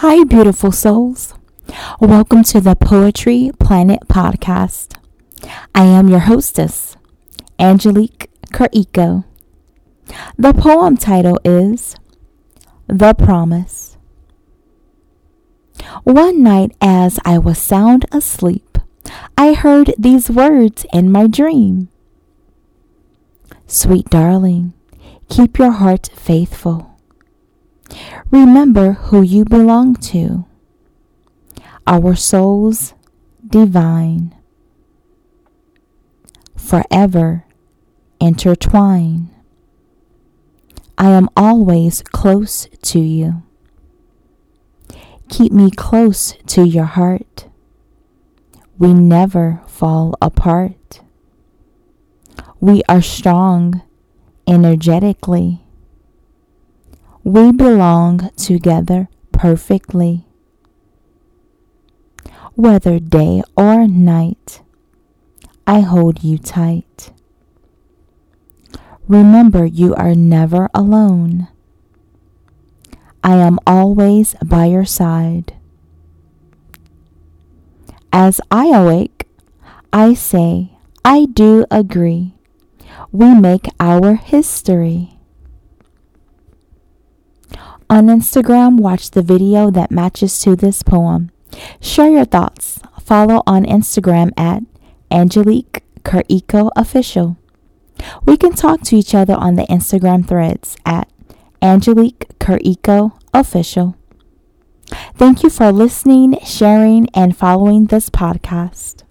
[0.00, 1.32] Hi, beautiful souls.
[2.00, 4.94] Welcome to the Poetry Planet podcast.
[5.74, 6.98] I am your hostess,
[7.58, 9.24] Angelique Kereecko.
[10.36, 11.96] The poem title is
[12.86, 13.96] The Promise.
[16.04, 18.76] One night, as I was sound asleep,
[19.38, 21.88] I heard these words in my dream
[23.66, 24.74] Sweet darling,
[25.30, 26.95] keep your heart faithful
[28.36, 30.44] Remember who you belong to.
[31.86, 32.92] Our souls
[33.48, 34.34] divine.
[36.54, 37.46] Forever
[38.20, 39.30] intertwine.
[40.98, 43.42] I am always close to you.
[45.30, 47.48] Keep me close to your heart.
[48.76, 51.00] We never fall apart.
[52.60, 53.80] We are strong
[54.46, 55.65] energetically
[57.26, 60.24] we belong together perfectly.
[62.54, 64.62] Whether day or night,
[65.66, 67.10] I hold you tight.
[69.08, 71.48] Remember, you are never alone.
[73.24, 75.56] I am always by your side.
[78.12, 79.26] As I awake,
[79.92, 82.34] I say, I do agree.
[83.10, 85.15] We make our history.
[87.88, 91.30] On Instagram, watch the video that matches to this poem.
[91.80, 92.80] Share your thoughts.
[93.00, 94.64] Follow on Instagram at
[95.10, 97.36] Angelique Kereecko Official.
[98.24, 101.08] We can talk to each other on the Instagram threads at
[101.62, 103.96] Angelique Kereecko Official.
[105.14, 109.05] Thank you for listening, sharing, and following this podcast.